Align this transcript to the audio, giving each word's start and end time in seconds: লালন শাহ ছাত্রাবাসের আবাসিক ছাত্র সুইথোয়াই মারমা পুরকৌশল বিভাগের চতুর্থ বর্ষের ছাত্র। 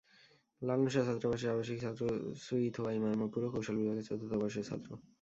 লালন 0.61 0.87
শাহ 0.93 1.03
ছাত্রাবাসের 1.07 1.53
আবাসিক 1.53 1.77
ছাত্র 1.83 2.03
সুইথোয়াই 2.43 2.97
মারমা 3.03 3.27
পুরকৌশল 3.33 3.75
বিভাগের 3.79 4.05
চতুর্থ 4.09 4.33
বর্ষের 4.41 4.65
ছাত্র। 4.69 4.89